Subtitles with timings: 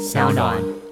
[0.00, 0.89] 小暖。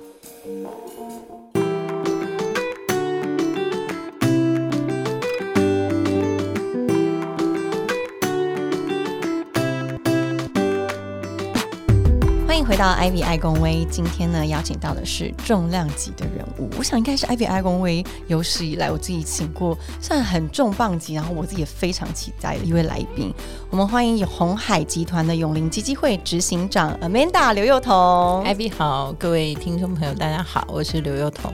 [12.78, 23.34] 到 Ivy 爱公威，今天呢邀请到的是重量级的人物，我想应该是 Ivy 爱公威有史以来我自己请过算很重磅级，然后我自己也非常期待的一位来宾。
[23.68, 28.44] 我们欢迎红海集团的永林基金会执行长 Amanda 刘幼彤。
[28.44, 31.52] Ivy 好，各位听众朋友，大家好，我是刘幼彤。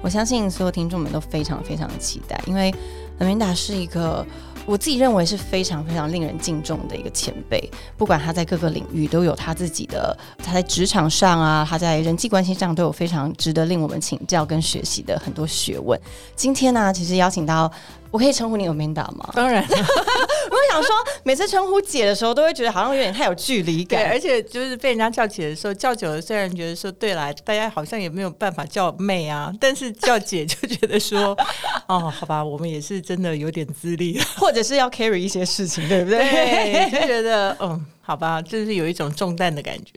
[0.00, 2.72] 我相信所有听众们都非常非常的期待，因为
[3.18, 4.24] Amanda 是一个
[4.64, 16.00] 我自己认为是非常非常令人敬重的一个前辈，不管他在各个领域都有他自己的，他在职场上啊，他在人际关系上都有非常值得令我们请教跟学习的很多学问。
[16.36, 17.70] 今天呢，其实邀请到。
[18.12, 19.30] 我可以称呼你 Amanda 吗？
[19.32, 20.94] 当然， 我想说，
[21.24, 24.10] 每次称呼姐的时候，都会觉得好像有点太有距离对，感。
[24.10, 31.34] 而且就是被人家叫姐的时候，叫久了，虽然觉得说对来，大家好像也没有办法叫妹啊， 但是叫姐就觉得说，
[31.88, 36.18] 哦，好吧，我们也是真的有点资历了，或者是要 carry 一些事情，对不对？
[36.18, 39.92] 对，就觉得嗯，好吧，就是有一种重担的感觉。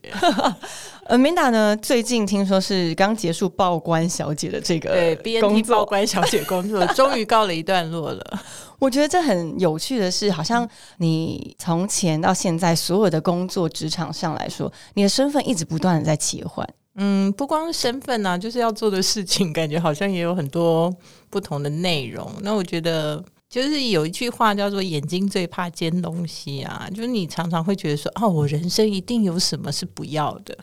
[1.06, 8.40] 呃，Minda 呢，最近听说是刚结束报关小姐的这个对工，BNT 报作，关小姐工作 终于告了一段落了。
[8.78, 16.68] 我觉得这很有趣的是，好像你从前到现在所有的工作职场上来说，你的身份一直不断的在切换。
[16.98, 20.94] 嗯，不光是身份啊，就是要做的事情，感觉好像也有很多
[21.30, 22.32] 不同的内容。
[22.42, 23.22] 那我觉得，
[23.56, 30.54] 就是有一句话叫做“眼睛最怕尖东西”啊，就是你常常会觉得说，哦，我人生一定有什么是不要的。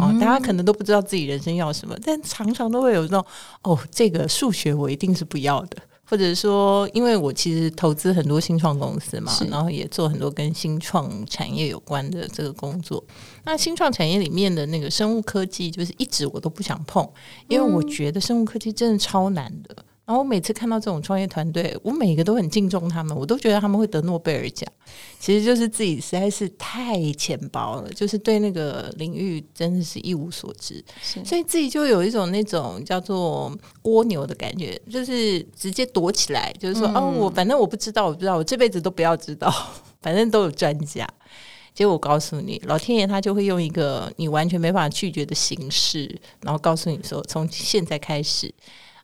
[0.00, 3.24] 哦，大家可能都不知道自己人生要什么，但常常都会有这种
[3.62, 13.00] 哦，这个数学我一定是不要的，或者说，因为我其实投资很多新创公司嘛，然后也做很多跟新创产业有关的这个工作。
[13.44, 17.08] 那新创产业里面的那个生物科技，就是一直我都不想碰，
[17.46, 19.76] 因为我觉得生物科技真的超难的。
[20.10, 24.68] 然后我每次看到这种创业团队，我每个都很敬重他们，我都觉得他们会得诺贝尔奖。
[25.20, 30.84] 其实就是自己实在是太浅薄了，就是对那个领域真的是一无所知，
[31.24, 39.48] 所以自己就有一种那种叫做蜗牛的感觉，就是直接躲起来，就是说、嗯哦，我反正我不知道，我不知道，我这辈子都不要知道，
[40.02, 41.08] 反正都有专家。
[41.72, 48.52] 结果我告诉你，老天爷他就会用一个你完全没办法拒绝的形式，然后告诉你说，从现在开始，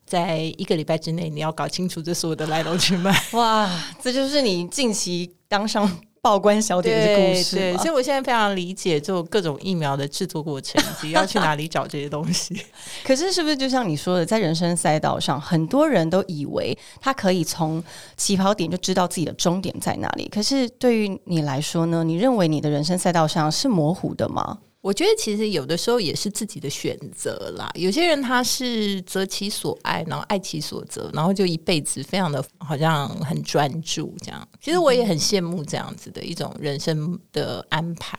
[0.07, 3.13] 在一个礼拜之内，你要搞清楚这所有的来龙去脉。
[3.33, 3.69] 哇，
[4.01, 5.87] 这就是你近期当上
[6.21, 12.59] 报关小姐的故事所以我现在非常理解就各种疫苗的制作过程，以及要去哪里找这些东西。
[13.05, 17.83] 可是，是不是就像你说的，在人生赛道上，很多人都以为他可以从
[18.15, 20.27] 起跑点就知道自己的终点在哪里？
[20.29, 22.03] 可是对于你来说呢？
[22.03, 24.57] 你认为你的人生赛道上是模糊的吗？
[24.81, 27.69] 我觉得其实有的时候也是自己的选择啦。
[27.73, 34.47] 有些人他是择其所爱，然后爱其所择，然后就一辈子非常的好像很专注这样。
[34.61, 38.17] 其实我也很羡慕这样子的一种人生的安排。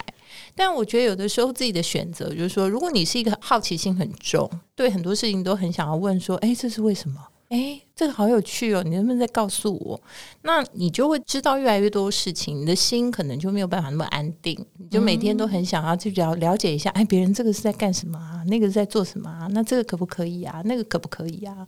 [0.55, 7.19] 但我觉得有的时候自己的选择，就是说，如果你是一个好奇心很重，对很多事情都很想要问说，哎，这是为什么？
[7.49, 8.83] 哎，这个好有趣哦！
[8.83, 9.99] 你能不能再告诉我？
[10.43, 18.45] 那你就会知道越来越多事情，你的心可能就没有办法那么安定，你就每天都很想要去了了解一下，哎，别人这个是在干什么啊？
[18.49, 19.49] 那个是在做什么啊？
[19.53, 20.61] 那这个可不可以啊？
[20.67, 21.67] 那个可不可以啊？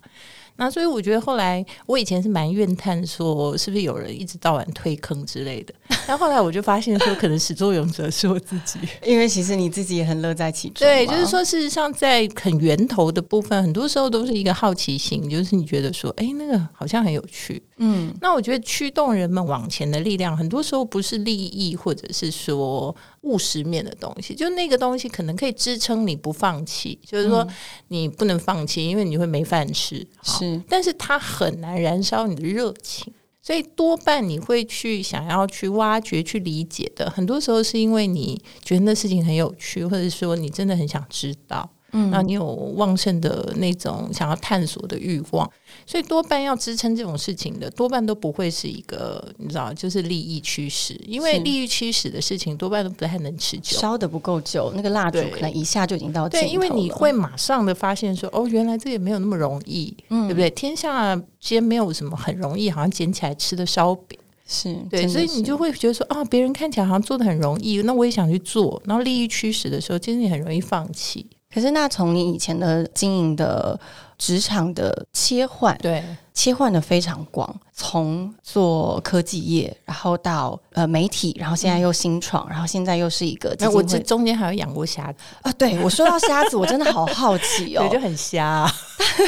[0.56, 5.74] 那所以我觉得后来我以前是蛮怨叹说，是不是有人一直到晚推坑之类的？
[6.10, 8.80] 但后来我就发现说，可能始作俑者是我自己。
[9.06, 10.84] 因为其实你自己也很乐在其中。
[10.84, 17.62] 对，就是说，事实上，在很源头的部分，很多时候都是一个好奇心，就是你觉得说，哎，那个好像很有趣。
[17.76, 27.46] 嗯，那我觉得驱动人们往前的力量，很多时候不是利益，或者是说务实面的东西，就那个东西可能可以支撑你不放弃，就是说
[27.86, 30.04] 你不能放弃，因为你会没饭吃。
[30.24, 33.12] 是但是它很难燃烧你的热情。
[33.50, 45.50] 所以多半你会去想要去挖掘、去理解的，很多时候是因为你觉得那事情很有趣，或者说你真的很想知道，嗯，那你有旺盛的那种想要探索的欲望，
[45.90, 53.76] 所以多半要支撑这种事情的，多半都不会是一个你知道，就是利益驱使，因为利益驱使的事情多半都不太能持久。
[53.76, 60.20] 烧的不够久，那个蜡烛可能一下就已经到尽对，因为你会马上的发现说，哦，原来这也没有那么容易，嗯。
[60.28, 60.48] 对不对？
[60.50, 64.16] 天下间没有什么很容易，好像捡起来吃的烧饼，
[64.46, 71.26] 是对，所以你就会觉得说，啊，别人看起来好像做的很容易，那我也想去做，然后利益驱使的时候，其实你很容易放弃。
[71.52, 73.76] 可是那从你以前的经营的
[74.20, 85.50] 职场的切换，对，切换的非常广，从做科技业，然后到呃媒体，然后现在又新创，然后现在又是一个那我这中间还有养过虾子，啊。
[85.54, 87.94] 对我说到虾子，我真的好好奇哦 对，。
[87.94, 88.70] 就很瞎、啊。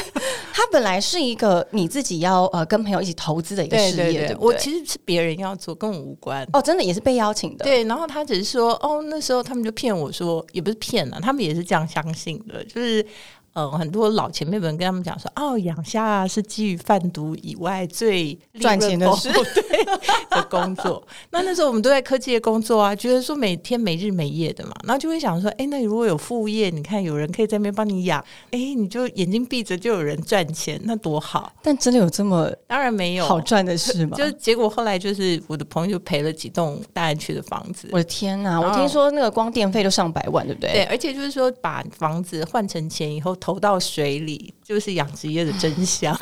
[0.53, 4.47] 它本来是一个你自己要呃跟朋友一起投资的一个事业，对不对？
[4.47, 6.47] 我其实是别人要做，跟我无关。
[6.53, 7.65] 哦，真的也是被邀请的。
[7.65, 13.03] 对，然后他只是说，哦，那时候他们就骗我说，也不是骗啊，他们也是这样相信的，就是。
[13.53, 19.85] 呃，很多老前辈们跟他们讲说，哦，养虾啊是基于贩毒以外最赚钱的事对
[20.29, 21.05] 的工作。
[21.29, 28.19] 那那时候我们都在科技业工作啊，觉得说每天没日没夜的嘛，然后就会想说，哎，那如果有副业，你看有人可以在那边帮你养，
[28.49, 31.51] 哎，你就眼睛闭着就有人赚钱，那多好。
[31.61, 34.17] 但真的有这么当然没有好赚的事吗？
[34.17, 38.59] 就结果后来就是我的朋友就赔了几栋大安区的房子，我的天呐！
[38.59, 40.71] 我哦听说那个光电费都上百万，对不对？
[40.71, 46.17] 对，而且就是说把房子换成钱以后投到水里，就是养殖业的真相。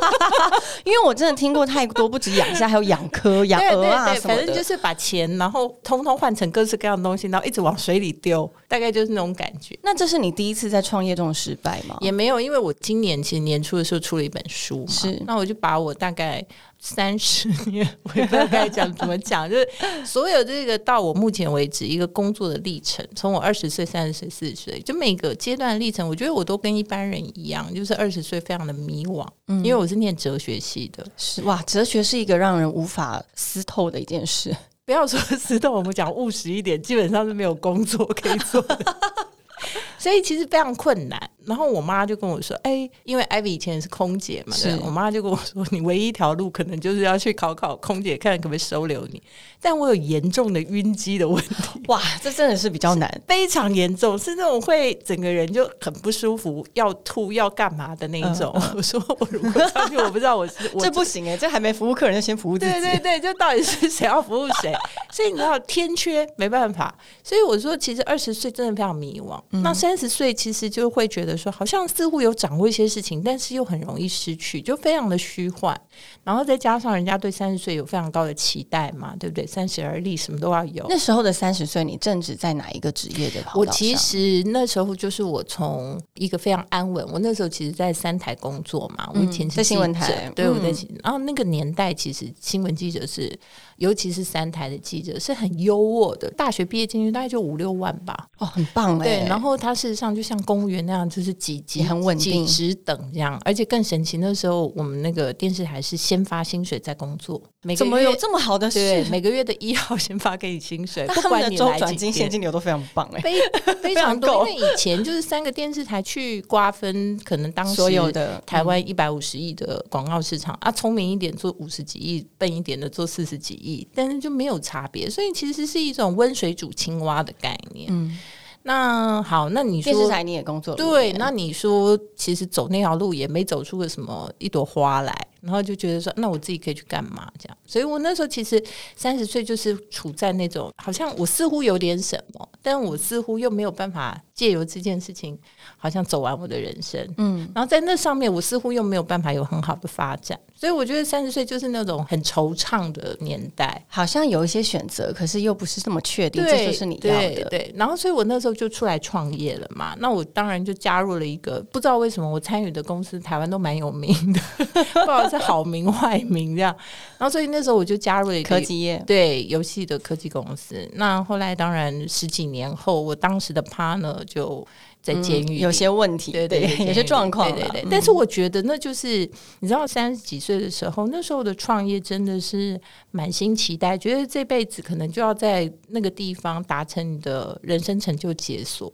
[0.84, 4.36] 因为我真的听过太多，不止养虾，还有养科、养鹅啊，什么的。
[4.36, 9.78] 反正就是把钱，然后通通换成各式各样的东西，然后一直往水里丢，大概就是那种感觉。
[9.82, 11.98] 那这是你第一次在创业中的失败吗？
[12.00, 16.42] 也没有，因为我今年其实年初的时候出了一本书嘛，是那我就把我大概
[16.78, 19.68] 三十年， 我也不知道该讲怎么讲，就是
[20.04, 34.54] 所有这个到我目前为止一个工作的历程，从我二十岁、三十岁、四十岁，就每个阶段的历程，我觉得我都跟一般人一样，就是二十岁非常的迷惘，因为我是念哲学系的，是哇，哲学是一个让人无法思透的一件事。
[34.86, 38.96] 不要说石头，我们讲务实一点，基本上是没有工作可以做的。
[39.98, 41.30] 所以其实非常困难。
[41.46, 49.22] 然后我妈就跟我说：“哎、因为艾比以前是空姐嘛，对我妈就跟我说，你唯一一条路可能就是要去考考空姐，看可不可以收留你。
[49.60, 51.54] 但我有严重的晕机的问题，
[51.88, 53.10] 哇，这真的是比较难。
[53.26, 58.52] 非常严重，是那种会整个人就很不舒服，要吐要干嘛的那一种。
[58.76, 62.72] 我说我如果上去，我不知道我是我 这不行哎、这还没服务客人就先服务自己。
[62.72, 64.72] 对对对，就到底是谁要服务谁？
[65.12, 66.94] 所以你知道天缺没办法，
[67.24, 69.40] 所以我说其实二十岁真的非常迷惘。
[69.62, 75.78] 那三十岁其实就会觉得说，好像似乎有掌握一些事情，但是又很容易失去，就非常的虚幻。
[76.24, 79.46] 然后再加上人家对三十岁有非常高的期待嘛，对不对？
[79.46, 80.84] 三十而立，什么都要有。
[80.88, 90.72] 那时候的三十岁，你正值在哪一个职业的我其实那时候就是我从一个非常安稳，我那时候其实，在三台工作嘛，我以前是在新闻台对，我在
[91.02, 93.38] 然后那个年代其实新闻记者是，
[93.76, 109.10] 尤其是三台的记者是很优渥的，大学毕业进去大概就五六万吧，哦，很棒哎、对，然后他事实上就像公务员那样，就是几级很稳定几职等这样，而且更神奇，那时候我们那个电视台是先发薪水再工作，每个月怎么有这么好的对事？
[109.10, 113.40] 每个月的一号先发给你薪水，他们你来几天转金现金流都非常棒 哎、非
[113.82, 127.88] 非常非常多，因为以前就是三个电视台去瓜分，可能当时所有的台湾一百五十亿的广告市场、啊，聪明一点做五十几亿，笨一点的做四十几亿，但是就没有差别，所以其实是一种温水煮青蛙的概念。
[127.90, 128.16] 嗯，
[128.66, 135.14] 那好，那你说电视台你也工作了对，那你说其实走那条路也没走出个什么一朵花来，
[135.46, 137.56] 然后就觉得说，那我自己可以去干嘛这样？
[137.64, 138.62] 所以我那时候其实
[138.96, 145.38] 三十岁就是处在那种好像我似乎有点什么，但我似乎又没有办法借由这件事情，
[145.76, 147.00] 好像走完我的人生。
[147.16, 153.84] 嗯，然后在那上面，我似乎又没有办法有很好的发展，所以我觉得三十岁就是那种很惆怅的年代。
[153.88, 157.34] 好像有一些选择，可是又不是这么确定，这，就是你要的。
[157.34, 159.94] 对对，然后所以我那时候就出来创业了嘛。
[159.98, 166.74] 那我当然就加入了一个不知道为什么我参与的公司，台湾都蛮有名的， 不知道是好名 坏名这样。
[167.18, 170.88] 然后所以那时候我就加入了科技业，对游戏的科技公司。
[170.94, 174.66] 那后来当然十几年后，我当时的 partner 就
[175.00, 179.28] 在监狱、嗯有些问题，对对对，有些状况啦，对对但是我觉得那就是
[179.60, 182.78] 你知道，三十几岁的时候，那时候的创业真的是
[183.12, 188.92] 满心期待，觉得这辈子可能就要在那个地方达成你的人生成就解锁。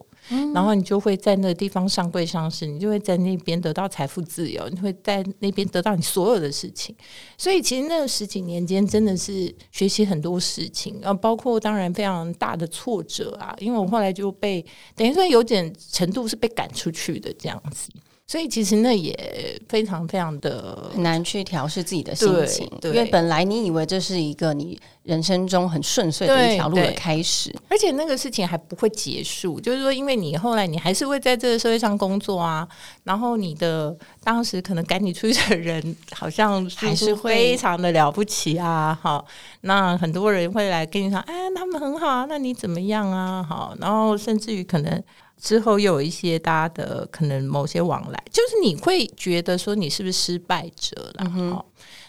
[0.55, 6.95] 然后你就会在那个地方上柜上市，你就会在那边得到财富自由，你会在那边得到你所有的事情。
[7.37, 14.64] 所以其实那十几年间真的是学习很多事情，啊，包括当然非常大的挫折啊，因为我后来就被
[14.95, 17.91] 等于说有点程度是被赶出去的这样子。
[18.25, 32.66] 所以其实那也非常非常的难去调试自己的心情，对因为本来你以为这是一个你人生中很顺遂的一条路的开始，而且那个事情还不会结束，就是说，因为你后来你还是会在这个社会上工作啊，
[33.04, 37.32] 然后你的当时可能赶你出去的人，好像还是会。
[37.32, 39.26] 非常的了不起啊，好，
[39.62, 43.42] 那很多人会来跟你说，哎，他们很好啊，那你怎么样啊？
[43.42, 45.02] 好，然后甚至于可能
[45.40, 51.30] 之后又有一些大家的可能某些往来，就是你会觉得说你是不是失败者了？
[51.50, 51.64] 哦，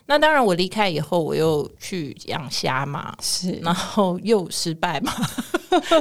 [0.05, 5.13] 那当然，我离开以后，我又去养虾嘛，是，然后又失败嘛，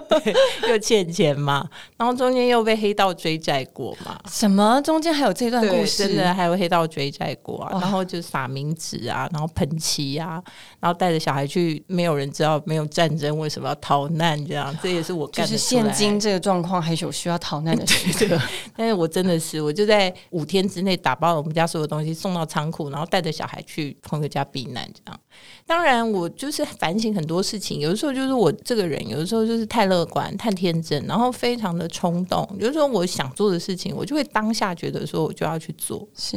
[0.08, 0.34] 对，
[0.68, 4.18] 又欠钱嘛，然后中间又被黑道追债过嘛。
[4.28, 4.80] 什么？
[4.82, 6.06] 中间还有这段故，事？
[6.06, 10.42] 真的还有黑道追债过啊，然后就撒冥纸啊，然后喷漆啊，
[10.80, 18.40] 然后带着小孩去，没有人知道没有战争为什么要逃难，这样这也是我就是干的出来现今这个状况，还是有需要逃难的时刻。
[18.76, 25.20] 但是我真的是，我就在五天之内打包了我们家所有东西送到仓库，然后带着小孩去朋友家避难，这样。
[25.66, 32.48] 当然，我就是反省很多事情，有的时候就是我这个人，有的时候就是太乐观、太天真，然后非常的冲动。
[32.58, 36.06] 有的时候我想做的事情，我就会当下觉得说我就要去做。
[36.14, 36.36] 是，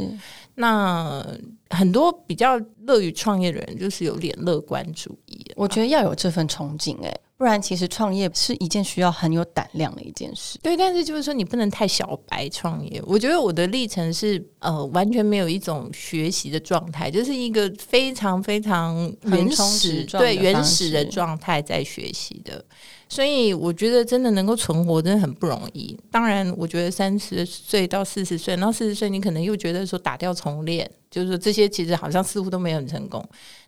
[0.54, 1.26] 那
[1.70, 5.44] 很多比较乐于创业的人，就是有点乐观主义。
[5.56, 10.58] 我觉得要有这份憧憬、哎，不然其实创业是一件需要很有胆量的一件事。
[10.62, 13.02] 对，但是就是说你不能太小白创业。
[13.06, 22.64] 我觉得我的历程是呃完全没有一种学习的状态，就是一个非常非常原始对原始的状态在学习的。
[23.08, 25.96] 所以我觉得真的能够存活真的很不容易。
[26.10, 33.24] 当然，我觉得三十岁到四十岁，然后四十岁你可能又觉得说打掉重练，就是说这些其实好像似乎都没有很成功。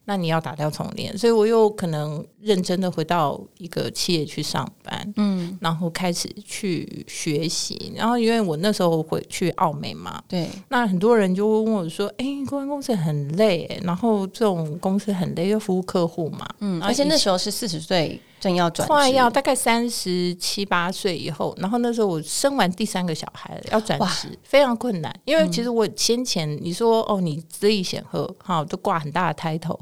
[0.09, 7.93] 那你要打掉重练，所以我又可能认真的回到一个企业去上班，嗯，然后开始去学习。
[7.95, 29.78] 然后因为我那时候回去澳美嘛，对，那很多人就会问我说：“哎、公关公司很累，然后这种公司很累，又服务客户嘛。”嗯，而且那时候是四十岁正要转职，快要大概三十七八岁以后，然后那时候我生完第三个小孩了，要转职非常困难，因为其实我先前你说哦，你资历显赫，哈，都挂很大的 title，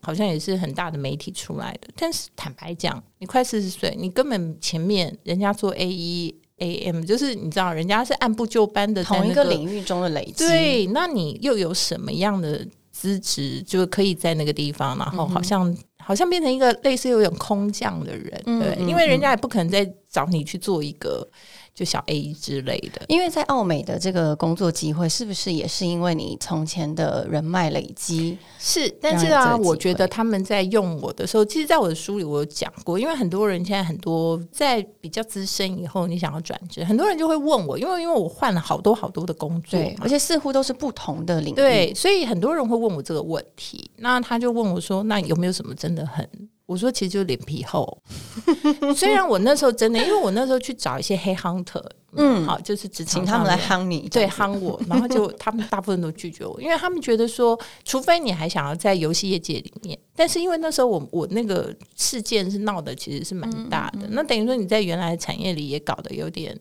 [0.00, 21.28] 好像也是很大的媒体出来的，但是坦白讲，你快四十岁，你根本前面人家做 A 一 AM，就是你知道人家是按部就班的在同一那个领域中的累积，，对，那你又有什么样的资质，就可以在那个地方，然后好像、好像变成一个类似有点空降的人，对，因为人家也不可能再找你去做一个
[21.76, 23.02] 就小 A 之类的。
[23.06, 28.38] 因为在澳美的这个工作机会，是不是也是因为你从前的人脉累积？
[28.58, 41.56] 是，但是啊，我觉得他们在用我的时候，其实，在我的书里我有讲过，因为很多人现在很多在比较资深以后，你想要转职，很多人就会问我，因为因为我换了好多好多的工作，对，而且似乎都是不同的领域。
[41.56, 46.26] 对，所以很多人会问我这个问题，那他就问我说：“那有没有什么真的很？”
[46.66, 48.02] 我说：“其实就是脸皮厚。
[48.94, 51.82] 虽然我那时候真的，因为我那时候去找一些黑 hunter，
[52.16, 66.58] 嗯，好，就是职场请他们来夯你，对夯我，然后就他们大部分都拒绝我，因为他们觉得说，除非你还想要在游戏业界里面，但是因为那时候我我那个事件是闹的其实是蛮大嗯的，那等于说你在原来的产业里也搞得有点。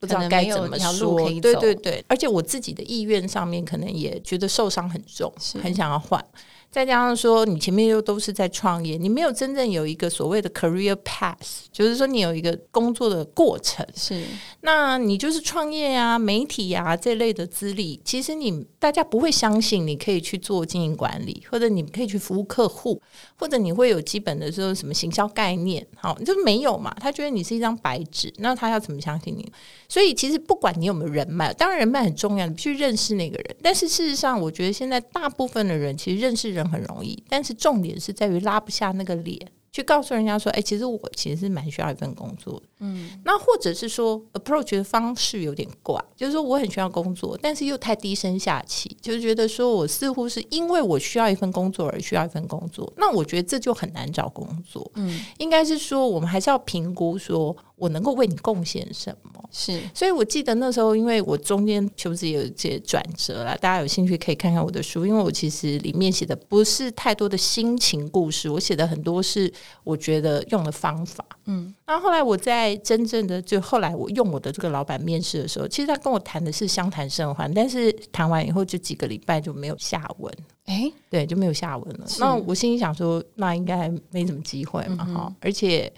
[0.00, 5.28] 不知道该怎么说对对对，而且我自己的意愿上面可能也觉得受伤很重，
[5.60, 6.24] 很想要换。
[6.70, 13.86] 再加上说，你前面又都是在创业，你没有真正有一个所谓的 career path，就是说你有一个工作的过程。
[13.96, 14.22] 是
[14.60, 23.00] 那你就是创业啊、媒体啊这类的资历，其实你大家不会相信你可以去做经营管理，或者你可以去服务客户，
[23.36, 26.94] 或者你会有基本的说什么行销概念，好，就没有嘛？
[27.00, 29.50] 他觉得你是一张白纸，那他要怎么相信你？
[29.88, 33.56] 所以其实不管你有没有人脉，当然人脉很重要，你必须认识那个人。
[33.62, 39.38] 但是事实上，我觉得现在大部分的人其实认识人很容易，但是重点是在于拉不下那个脸。
[39.70, 42.66] 去告诉人家说，哎、其实我其实是蛮需要一份工作的。
[42.80, 52.90] 嗯，那或者是说 approach 的方式有点怪，就是说我很需要工作，但是又太低声下气，就是觉得说我似乎是因为我需要一份工作而需要一份工作。
[52.96, 54.90] 那我觉得这就很难找工作。
[54.94, 59.48] 嗯，应该是说我们还是要评估说我能够为你贡献什么。
[59.50, 69.50] 是，所以我记得那时候，因为我中间求职也有一些转折啦，大家有兴趣可以看看我的书，因为我其实里面写的不是太多的心情故事，我写的很多是
[69.84, 71.24] 我觉得用的方法。
[71.46, 80.30] 嗯，那后来我在真正的就后来我用我的这个老板面试的时候，其实他跟我谈的是相谈甚欢，但是谈完以后就几个礼拜就没有下文。
[80.66, 82.06] 哎，对，就没有下文了。
[82.18, 85.90] 那我心里想说，那应该没什么机会嘛，哈、而且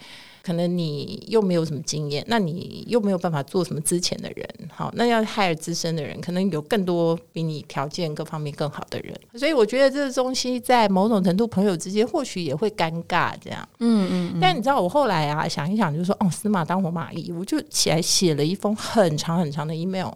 [0.43, 13.67] 可能你又没有什么经验，那你又没有办法做什么之前的人，好，那要 hire 资深的人，可能有更多比你条件各方面更好的人，所以我觉得这个东西在某种程度朋友之间或许也会尴尬这样。
[13.79, 20.09] 嗯嗯，但你知道我后来啊想一想，就说哦，司马当活马医，我就起来写了一封很长很长的 email，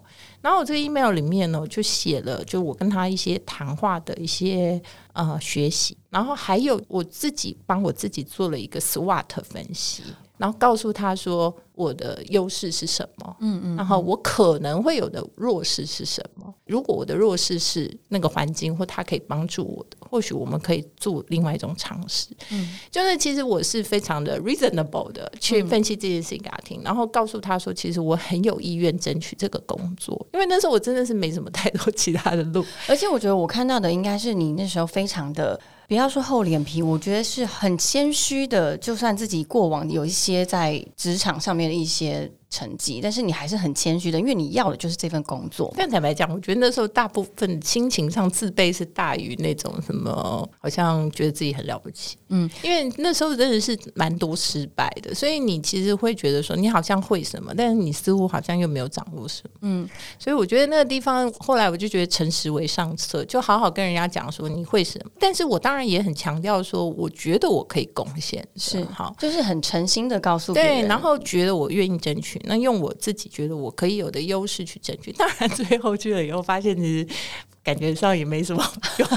[0.45, 4.79] 然后我这个 email 里面呢，就写了就我跟他一些谈话的一些
[5.13, 10.03] 呃学习，然后还有我自己帮我自己做了一个 SWOT 分析。
[10.37, 16.53] 然后告诉他说我的优势是什么，嗯嗯，然后我可能会有的弱势是什么。
[16.65, 22.27] 如果我的弱势是那个环境或他可以帮助我的，或许我们可以做另外一种尝试。
[22.51, 35.59] 嗯，就是其实我是非常的 reasonable 的去分析这件事情给他听，然后告诉他说，其实我很有意愿争取这个工作，因为那时候我真的是没什么太多其他的路，而且我觉得我看到的应该是你那时候非常的。
[35.87, 38.77] 不要说厚脸皮，我觉得是很谦虚的。
[38.77, 42.31] 就算自己过往有一些在职场上面的一些。
[42.55, 45.73] 成绩，但是你还是很谦虚的，因为你要的就是这份工作。
[45.75, 52.15] 但坦白讲，我觉得那时候大部分心情上自卑是大于那种什么，好像觉得自己很了不起。
[52.29, 59.49] 嗯，因为那时候真的是蛮多失败的，所以你其实会觉得说，你好像会什么，但是你似乎好像又没有掌握什么。
[59.63, 65.11] 嗯，所以我觉得那个地方，后来我就觉得诚实为上策，就好好跟人家讲说你会什么。
[65.19, 72.39] 但是我当然也很强调说，我觉得我可以贡献，是好，就是很诚心的告诉对，然后觉得我愿意争取。
[72.47, 77.07] 那用我自己觉得我可以有的优势去争取，当然最后去了以后发现，其实
[77.63, 78.63] 感觉上也没什么
[78.97, 79.07] 用，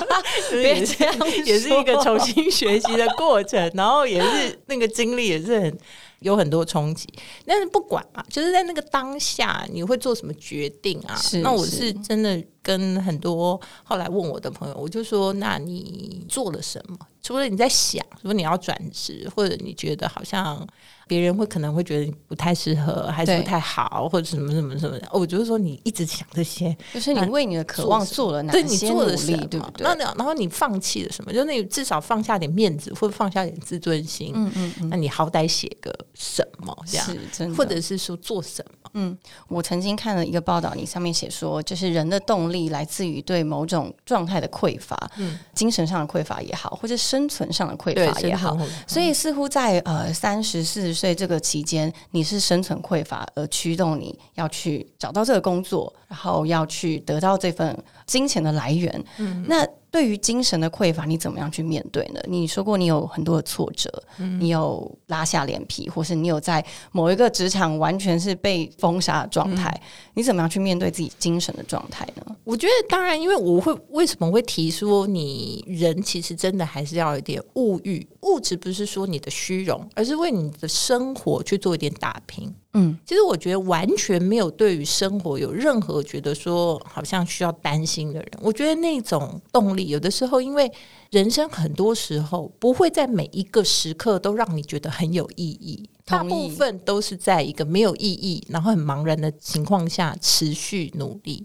[0.62, 1.14] 别这样，
[1.44, 5.78] 也是一个重新学习的过程，然后也是那个经历也是很
[6.20, 7.08] 有很多冲击。
[7.46, 11.20] 但是不管嘛，就是在那个当下，你会做什么决定啊？
[11.42, 16.98] 那我是真的跟很多后来问我的朋友，我就说：那你做了什么？
[17.22, 20.66] 除了你在想，如果你要转职，或者你觉得好像。
[21.08, 25.08] 别人会可能会觉得你不太适合，还是不太好，或者什么什么什么的。
[25.10, 29.84] 我就是说，你一直想这些， 就是你为你的渴望做了哪些努力，对不对？
[29.84, 31.32] 那然后你放弃了什么？
[31.32, 34.32] 就那至少放下点面子，或者放下点自尊心。
[34.34, 34.88] 嗯嗯嗯。
[34.90, 38.90] 那你好歹写个什么这样，或者是说做什么？
[38.92, 39.16] 嗯，
[39.48, 48.58] 我曾经看了一个报道，你上面写说，就是人的动力来自于对某种状态的匮乏，嗯，精神上的匮乏也好，或者生存上的匮乏也好。
[48.86, 50.98] 所以似乎在呃三十四十。
[50.98, 59.04] 岁这个期间，你是生存匮乏而驱动你要去找到这个工作，然后要去得到这份金钱的来源。
[59.18, 59.64] 嗯，那。
[59.90, 62.20] 对于精神的匮乏，你怎么样去面对呢？
[62.26, 63.90] 你说过你有很多的挫折，
[64.38, 69.80] 你有拉下脸皮，或是你有在某一个职场完全是被封杀的状态，
[70.14, 72.36] 你怎么样去面对自己精神的状态呢？
[72.44, 82.54] 我觉得，当然，因为我会为什么会提说，你人其实真的还是要有点物欲，物质不是说你的虚荣，而是为你的生活去做一点打拼。
[82.78, 88.30] 嗯，其实我觉得完全没有对于生活有任何觉得说好像需要担心的人。
[88.40, 90.70] 我觉得那种动力，有的时候因为
[91.10, 101.44] 人生很多时候不会在每一个时刻都让你觉得很有意义，大部分都是在一个没有意义，然后很茫然的情况下持续努力。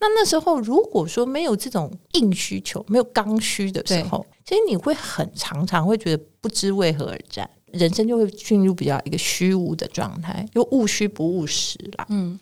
[0.00, 7.48] 那那时候如果说没有这种硬需求，没有刚需的时候，其实你会很常常会觉得不知为何而战。
[7.72, 12.06] 人生就会进入比较一个虚无的状态，就务虚不务实啦。
[12.10, 12.38] 嗯，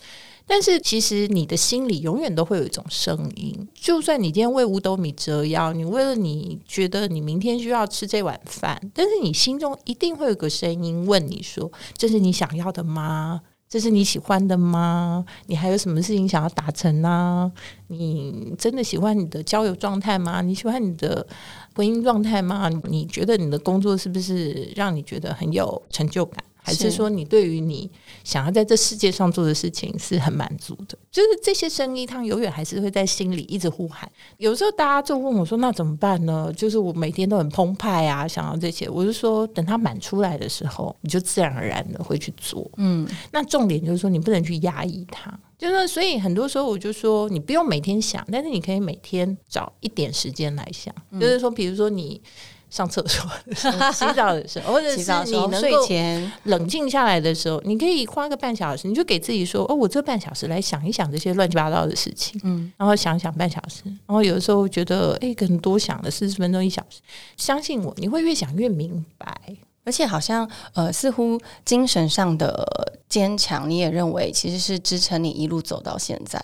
[0.46, 13.42] 但是其实你的心里永远都会有一种声音，就算你今天为五斗米折腰，你为了你觉得你明天需要吃这碗饭，但是你心中一定会有个声音问你说：“这是你想要的吗？
[13.70, 15.24] 这是你喜欢的吗？
[15.46, 17.50] 你还有什么事情想要达成呢？
[17.86, 20.42] 你真的喜欢你的交友状态吗？
[20.42, 21.26] 你喜欢你的？”
[21.76, 22.68] 婚姻状态吗？
[22.88, 26.44] 你觉得你的工作是不是让你觉得很有成就感？
[26.62, 27.90] 还是说你对于你
[28.24, 30.96] 想要在这世界上做的事情是很满足的？
[31.10, 34.10] 就是这些声音，它永远还是会在心里一直呼喊。
[34.38, 38.88] 有时候大家就问我说：“那怎么办呢？”就是我每天都很澎湃啊，想要这些。
[38.88, 42.70] 我是说，等它满出来的时候，你就自然而然的会去做。
[42.76, 45.38] 嗯，那重点就是说，你不能去压抑它。
[45.58, 50.94] 就是，所以很多时候我就说，你不用每天想，但是你可以每天找一点时间来想。
[51.20, 52.20] 就是说，比如说你
[52.70, 53.28] 上厕所、
[53.92, 55.86] 洗澡的时候，或者是你能够
[56.44, 67.00] 冷静下来的时候，你可以花个半小时，你就给自己说：“哦，我这半小时来想一想这些乱七八糟的事情。”嗯，然后想想半小时，然后有的时候觉得，哎，可能多想了四十分钟、一小时。
[67.36, 69.36] 相信我，你会越想越明白。
[69.84, 76.38] 而且好像呃，似乎精神上的坚强，你也认为其实是支撑你一路走到现在。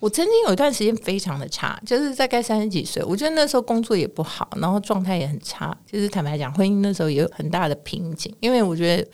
[0.00, 5.76] 我曾经有一段时间非常的差，就是在该三十几岁，我觉得那时候工作也不好，然后状态也很差。
[5.90, 9.08] 就是坦白讲，婚姻那时候也有很大的瓶颈，因为我觉得。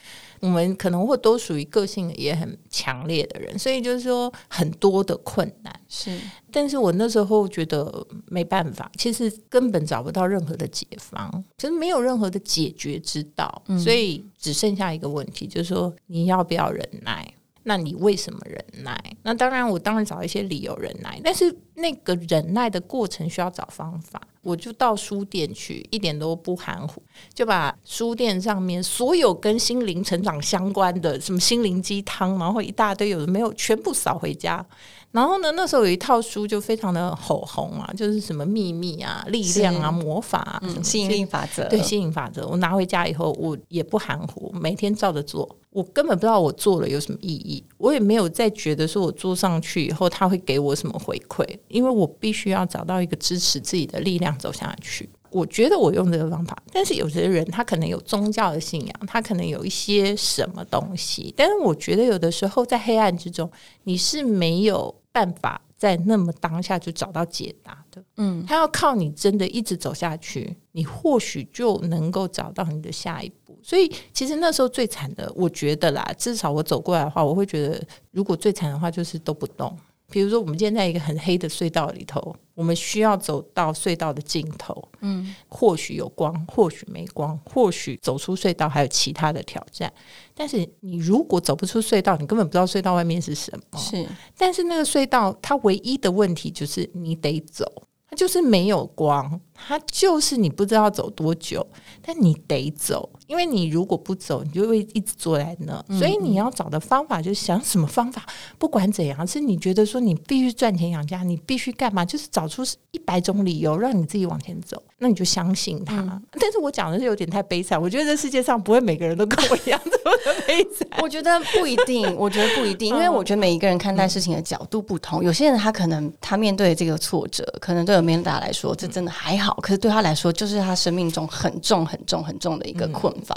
[0.45, 6.21] 我们可能会都属于个性也很强烈的人，所以就是说很多的困难是。
[6.53, 17.27] 但是我那时候觉得没办法，其实根本找不到任何的解方，其实没有任何的解决之道，所以只剩下一个问题，就是说你要不要忍耐？
[17.63, 19.17] 那你为什么忍耐？
[19.23, 24.21] 那当然，我当然找一些理由忍耐，但是那个忍耐的过程需要找方法。
[24.45, 27.03] 我就到书店去，一点都不含糊，
[27.33, 34.65] 就把书店上面所有跟心灵成长相关的，什么心灵鸡汤，然后一大堆有的没有，全部扫回家。
[35.15, 42.45] 然后呢，那时候有一套书就非常的火红啊，就是什么秘密啊、力量啊、魔法啊，吸引力法则，对吸引法则。
[42.49, 45.49] 我拿回家以后，我也不含糊，每天照着做。
[45.71, 55.09] 我根本不知道我做了有什么意义，我也没有再觉得说我做上去以后他会给我什么回馈，因为我必须要找到一个支持自己的力量走下去。
[55.31, 63.49] 我觉得我用这个方法，但是有些人他可能有宗教的信仰，他可能有一些什么东西，但是我觉得有的时候在黑暗之中，
[63.85, 64.93] 你是没有。
[65.15, 73.57] 办法在那么当下就找到解答的，嗯，他要靠你真的一直走下去，你或许就能够找到你的下一步。
[73.63, 79.79] 所以其实那时候最惨的，我觉得啦，至少我走过来的话，我会觉得如果最惨的话就是都不动。
[80.11, 84.87] 比如说，我们今天在一个很黑的隧道里头，我们需要走到隧道的尽头。
[85.01, 89.93] 嗯，或许有光，或许没光，或许走出隧道还有其他的挑战。
[90.35, 93.79] 但是，你如果走不出隧道，你根本不知道隧道外面是什么。
[93.79, 97.65] 是，但是那个隧道它唯一的问题就是你得走，
[98.09, 101.67] 它就是没有光，它就是你不知道走多久，
[102.03, 103.09] 但你得走。
[103.27, 105.83] 因为你如果不走，你就会一直坐在那。
[105.99, 108.23] 所以你要找的方法就是想什么方法，
[108.59, 116.21] 不管怎样，是你觉得说你必须赚钱养家，你必须干嘛，就是找出一百种理由让你自己往前走，那你就相信他。
[116.33, 120.87] 但是我讲的是有点太悲惨，我觉得这世界上不会每个人都跟我一样这么的悲惨。
[121.01, 125.25] 我觉得不一定，我觉得不一定，因为我觉得每一个人看待事情的角度不同。
[125.25, 133.35] 有些人他可能他面对这个挫折，可能对 Amanda 来说这真的还好，可是对他来说就是他生命中很重很重很重的一个困乏。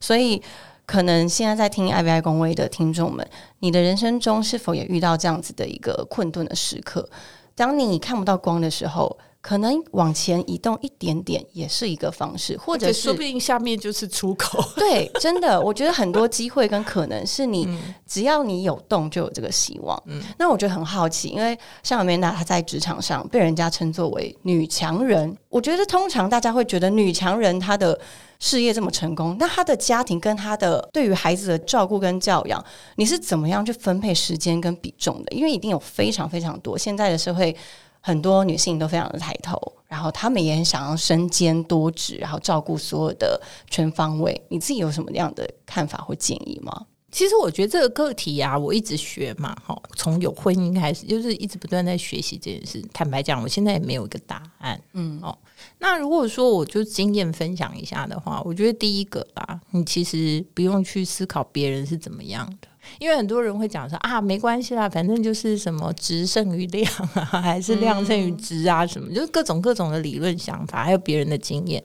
[0.00, 0.42] 所以，
[0.86, 3.26] 可能现在在听 I V I 公威的听众们，
[3.58, 7.08] 你的人生中是否也遇到这样子的一个困顿的时刻？
[7.54, 9.18] 当你看不到光的时候。
[9.42, 14.62] 可能往前移动一点点也是一个方式，或者说不定下面就是出口。
[14.76, 17.66] 对，真的，我觉得很多机会跟可能是你
[18.06, 20.00] 只要你有动就有这个希望。
[20.04, 27.98] 嗯，那我觉得很好奇，因为像美娜她在职场上被人家称作为女强人，我觉得通常大家会觉得女强人她的
[28.40, 32.62] 事业这么成功，那她的家庭跟她的对于孩子的照顾跟教养，
[32.96, 35.32] 你是怎么样去分配时间跟比重的？
[35.32, 37.56] 因为一定有非常非常多现在的社会。
[38.00, 44.40] 很多女性都非常的抬头，然后她们也很想要身兼多职，然后照顾所有的全方位。
[44.48, 46.86] 你自己有什么样的看法或建议吗？
[47.12, 52.80] 其实我觉得这个个体啊，我一直学嘛，哈，从有婚姻开始，就是一直不断在学习这件事。
[52.92, 54.80] 坦白讲，我现在也没有一个答案。
[54.92, 55.36] 嗯，哦，
[55.80, 62.68] 那如果说我就经验分享一下的话，我觉得第一个吧，你其实不用去思考别人是怎么样的。
[62.98, 71.82] 因为很多人会讲说啊，没关系啦，反正就是什么值胜于量啊， 还是量胜于值啊，什么就是各种各种的理论想法，还有别人的经验。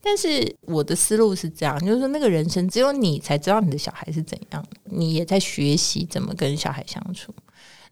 [0.00, 7.34] 但是我的思路是这样，就是说那个人生只有你才知道你的小孩是怎样的，你也在学习怎么跟小孩相处。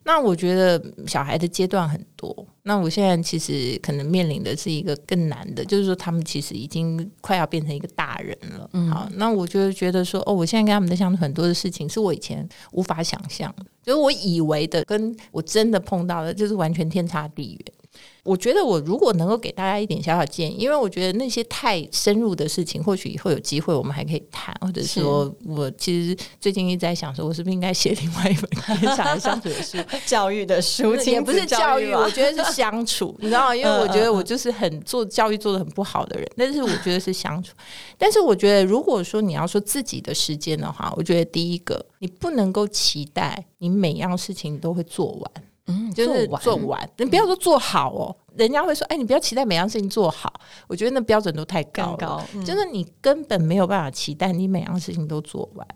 [0.07, 2.47] 那我觉得小孩的阶段很多。
[2.62, 8.71] 那我现在其实可能面临的是一个更难的，就是说他们其实已经快要变成一个大人了。
[8.88, 17.73] 好，那我就觉得说，哦，我现在跟他们在相处很多的事情，是我以前无法想象的，就是我以为的，跟我真的碰到的，就是完全天差地远。
[18.22, 33.54] 我觉得我如果能够给大家一点小小建议，因为我觉得那些太深入的事情，或许以后有机会我们还可以谈，或者说我其实最近一直在想，说我是不是应该写另外一本跟小孩相处的书， 教育的书，也不是教育，我觉得是相处，你知道吗？
[33.54, 37.54] 因为我觉得我就是很做教育做的很不好的人，但是我觉得是相处。
[37.96, 45.30] 但是我觉得，如果说你要说自己的时间的话，我觉得第一个，你不能够期待你每样事情都会做完。
[45.66, 50.33] 嗯，就是做完，你不要说做好哦，人家会说，哎，你不要期待每样事情做好。
[50.68, 55.66] 我觉得那标准都太高了，就是你根本没有办法期待你每样事情都做完。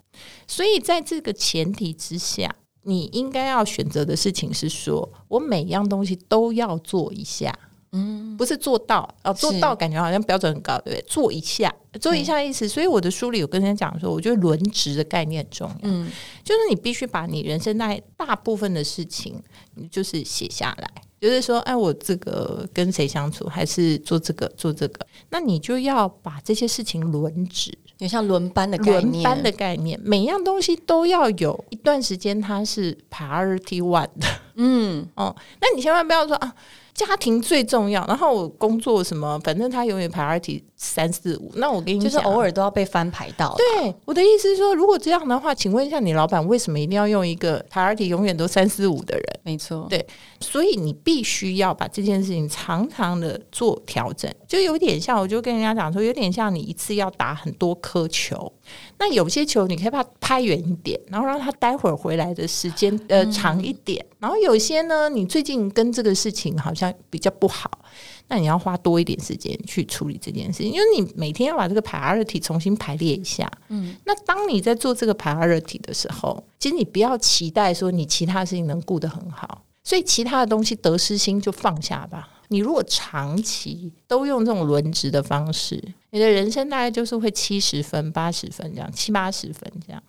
[0.47, 7.53] 所以在这个前提之下，你应该要选择的事情是说，我每样东西都要做一下。
[7.93, 11.05] 嗯，不是做到哦，做到感觉好像标准很高，对不对？
[11.09, 12.69] 做一下，做一下意思。
[12.69, 15.77] 所以我的书里有跟人家讲说，我觉得轮值的概念很重要。
[15.83, 16.09] 嗯，
[16.45, 19.43] 就是你必须把你人生大大部分的事情，
[19.75, 20.89] 你就是写下来。
[21.21, 34.27] 就是说，哎，我这个跟谁相处，还是做这个做这个，那你就要把这些事情轮值，有像轮班的概念，轮班的概念，每样东西都要有一段时间它是 priority one 的。
[34.55, 36.55] 嗯，哦，那你千万不要说啊。
[37.07, 41.53] 家庭最重要，然后我工作什么，反正他永远 priority 三四五。
[41.57, 43.55] 那我跟你就是偶尔都要被翻牌到。
[43.57, 49.25] 对，我的意思是说，如果这样的话，请问一下，你老板为什么一定要用一个 priority 永远都三四五的人？
[49.43, 50.05] 没错，对，
[50.41, 58.51] 所以你必须要把这件事情常常的做调整，就有点像，我就跟人家讲说，有点像你一次要打很多颗球。
[58.99, 64.05] 那有些球你可以把它拍远一点，然后让它待会儿回来的时间呃长一点。
[64.19, 67.71] 然后有些呢，你最近跟这个事情好像比较不好，
[68.31, 73.51] 那你要花多一点时间去处理这件事情，因为你每天要把这个 priority 重新排列一下。
[73.69, 82.29] 嗯，那当你在做这个 priority 的时候，其实你不要期待说你其他事情能顾得很好，所以其他的东西得失心就放下吧。
[82.53, 90.03] 你如果长期都用这种轮值的方式，你的人生大概就是会七十分、八十分这样，七八十分这样。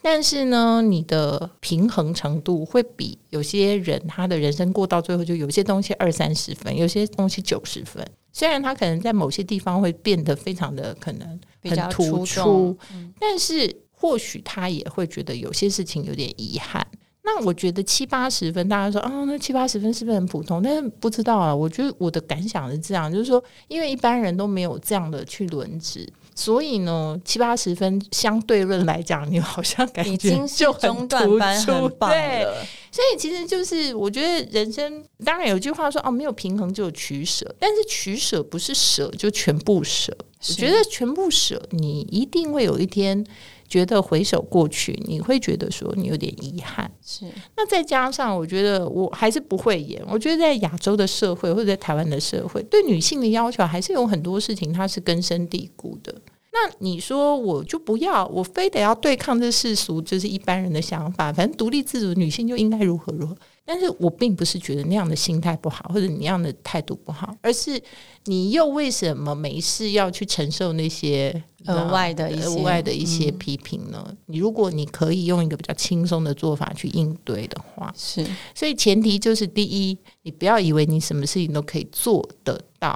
[0.00, 8.06] 但是呢，你的平衡程度会比有些人他的人生过到最后，就有些东西二三十分，有些东西九十分。
[8.32, 12.76] 虽然他可能在某些地方会变得非常的可能比较突出，
[13.18, 16.86] 但是或许他也会觉得有些事情有点遗憾。
[17.24, 20.62] 那我觉得七八十分，大家说啊，那七八十分是不是很普通？
[20.62, 21.54] 但是不知道啊。
[21.54, 31.18] 我觉得我的感想是这样，就是说，因为一般人都没有这样的去轮值，所以呢，七八十分相对论来讲，你好像感觉就很突
[31.64, 31.88] 出。
[31.98, 32.46] 对，
[32.92, 40.16] 所以其实就是我觉得人生当然有句话说哦，没有平衡就有取舍，但是取舍不是舍就全部舍。
[40.48, 43.26] 我觉得全部舍，你一定会有一天。
[43.68, 46.90] 觉得回首过去，你会觉得说你有点遗憾。
[47.04, 47.26] 是，
[47.56, 50.02] 那再加上我觉得我还是不会演。
[50.08, 56.14] 我觉得在亚洲的社会或者在台湾的社会，对女性的要求还是有很多事情它是根深蒂固的。
[56.50, 61.32] 那你说我就不要，我非得要对抗这世俗，就是一般人的想法。
[61.32, 63.36] 反正独立自主女性就应该如何如何。
[63.64, 67.80] 但是我并不是觉得那样的心态不好，或者你那样的态度不好，而是
[68.24, 74.16] 你又为什么没事要去承受那些额外的、额外的一些批评呢？
[74.26, 78.24] 你如果你可以用一个比较轻松的做法去应对的话，是。
[78.54, 82.94] 所以前提就是：第一，你不要以为你什么事情都可以做得到；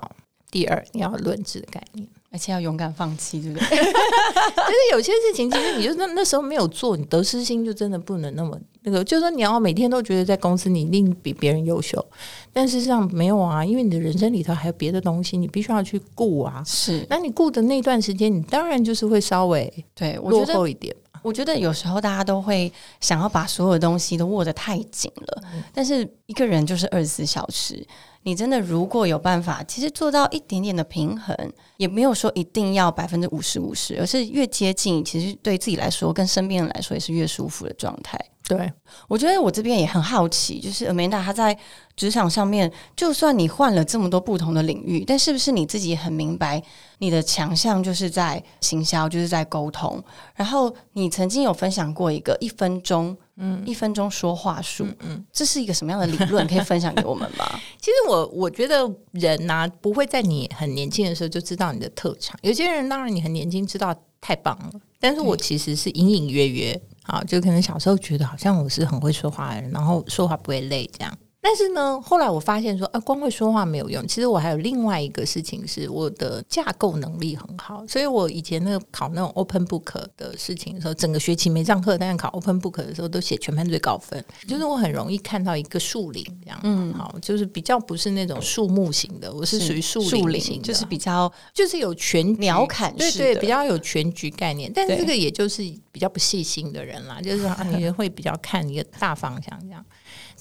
[0.50, 2.08] 第二，你要论治的概念。
[2.32, 3.68] 而且要勇敢放弃，对不对？
[3.68, 9.04] 就是有些事情，其实你就那那时候没有做，你得失心就真的不能那么那个。
[9.04, 12.02] 就是说，你要每天都觉得在公司你一定比别人优秀，
[12.50, 16.62] 但事实上没有啊，因为你的人生里头还有别的东西，你必须要去顾啊。
[16.66, 20.94] 是，那你顾的那段时间，你当然就是会稍微对落后一点。
[21.20, 25.42] 我觉得有时候大家都会想要把所有东西都握得太紧了，
[25.72, 27.86] 但是一个人就是二十四小时。
[28.24, 31.36] 你真的如果有办法，其实做到一点点的平衡，
[31.76, 38.18] 也没有说一定要百分之五十五十，而是越接近，其实对自己来说，跟身边人来说也是越舒服的状态。
[38.44, 38.70] 对，
[39.08, 41.56] 我觉得我这边也很好奇，就是 Amanda 她在
[41.96, 46.60] 职场上面，就算你换了这么多不同的领域，但是不是你自己很明白
[46.98, 50.02] 你的强项就是在行销，就是在沟通。
[50.34, 56.46] 然后你曾经有分享过一个一分钟，嗯，一分钟说话术，嗯，这是一个什么样的理论？
[56.46, 57.44] 可以分享给我们吗？
[57.80, 62.38] 其实我我觉得人呐，不会在你很年轻的时候就知道你的特长。
[62.42, 66.80] 有些人当然你很年轻知道太棒了，但是我其实是隐隐约约。
[67.02, 71.18] 啊，就可能小时候觉得好像我是很会说话的人，然后说话不会累这样。
[71.44, 74.06] 但是呢，后来我发现说，啊，光会说话没有用。
[74.06, 77.84] 其实我还有另外一个事情，是我的架构能力很好。
[77.88, 84.24] 所以我以前那个考那种 open book 的事情的时候，整个学期没上课，但是考 open book 的时候都写全班最高分。
[84.46, 94.72] 就是我很容易看到一个树林这样，嗯，好，就是比较不是那种树木型的，我是属于树林型，就是比较就是有全鸟瞰，对对，比较有全局概念。
[94.72, 99.84] 但是这个也就是比较不细心的人啦，就是你会比较看一个大方向这样。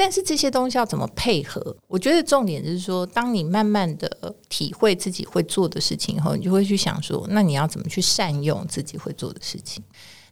[0.04, 1.78] 但是这些东西要怎么配合？
[1.88, 9.84] 我觉得重点就是说，当你慢慢的体会自己会做的事情以后，你就会去想说，那你要怎么去善用自己会做的事情？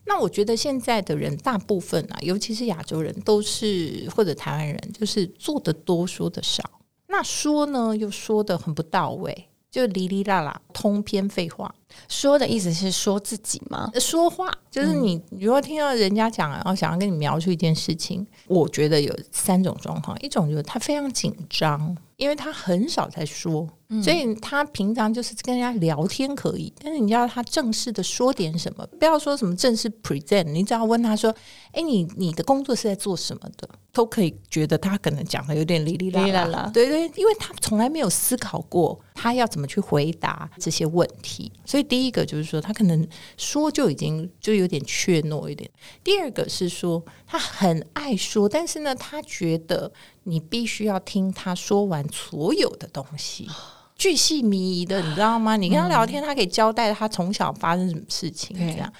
[0.05, 6.63] 那我觉得现在的人大部分啊，尤其是亚洲人，都是或者台湾人，就是做的多，说的少。
[7.05, 11.75] 那说呢，又说的很不到位，就哩哩啦啦，通篇废话。
[12.08, 13.89] 说的意思是说自己吗？
[13.99, 23.67] 说话就是你，如果听到人家讲，然后想要跟你描述一件事情，我觉得有三种状况：一种就是他非常紧张，因为他很少在说，
[24.04, 31.34] 所以他平常就是跟人家聊天可以，但是你要他正式的说点什么，不要说什么正式 present，你只要问他说
[31.73, 38.97] ：“哎，你你的工作是在做什么的？”都可以觉得他可能讲的有点哩哩啦啦，对对，因为他从来没有思考过。
[39.21, 41.52] 他要怎么去回答这些问题。
[41.65, 45.70] 所以第一个就是说，他可能说就已经就有点怯懦一点；
[46.04, 49.92] 第二个是说，他很爱说，但是呢，他觉得
[50.24, 53.48] 你必须要听他说完所有的东西。
[53.96, 55.58] 巨细靡遗的，你知道吗？
[55.58, 58.94] 你跟他聊天，他可以交代他从小发生什么事情，这样。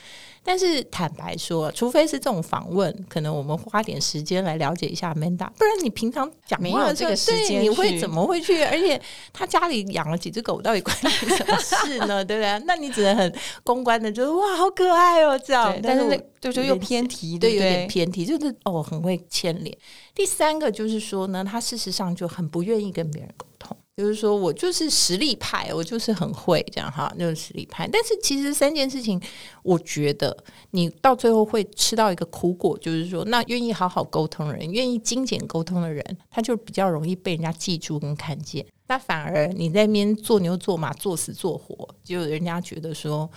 [0.49, 8.63] 但是坦白说，除非是这种访问，可能我们花点时间来了解一下 Manda，不然你平常讲没有这个时间，你会怎么会去？
[8.63, 8.99] 而且
[9.31, 12.25] 他家里养了几只狗，到底关你什么事呢？
[12.25, 12.63] 对不对？
[12.65, 13.31] 那你只能很
[13.63, 15.79] 公关的，就是哇，好可爱哦，这样。
[15.83, 19.77] 但是就就又偏题，对，有点偏题，就是哦，很会牵连。
[20.15, 23.77] 第三个就是说呢，他事实上就很不愿意跟别人沟通。
[23.99, 27.85] 就是说我就是实力派，我就是很会这样哈，那种实力派。
[27.91, 29.21] 但是其实三件事情，
[29.62, 30.35] 我觉得
[30.71, 38.65] 你到最后会吃到一个苦果，就是说，那愿意好好沟通的人，愿意精简沟通的人，他就比较容易被人家记住跟看见。
[38.88, 43.29] 那反而你在那边做牛做马、做死做活，就人家觉得说。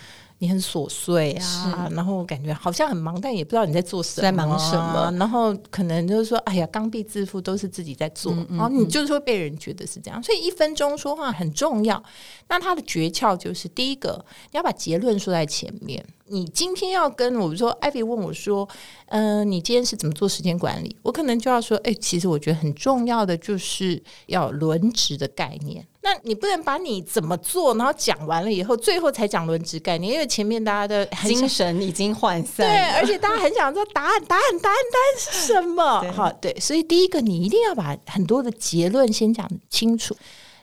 [0.42, 5.08] 你很琐碎啊，然后感觉好像很忙，但也不知道你在做什么，在忙什么。
[5.16, 10.20] 然后可能就是说，哎呀，刚愎自负，都是自己在做，然后你就是会被人觉得是这样。
[10.20, 12.02] 所以一分钟说话很重要。
[12.48, 16.04] 那它的诀窍就是，第一个，你要把结论说在前面。
[16.26, 18.68] 你今天要跟我说，艾比问我说，
[19.10, 20.96] 嗯，你今天是怎么做时间管理？
[21.02, 25.86] 我可能就要说，哎，其实我觉得很重要的就是要轮值的概念。
[26.04, 32.66] 那你不能把你怎么做，然后讲完了以后，最后才讲轮值概念，因为前面大家的精神已经涣散。
[32.66, 36.12] 对，而且大家很想知道答案，答案，答案，答案是什么？
[36.12, 40.16] 好，对，所以第一个，你一定要把很多的结论先讲清楚。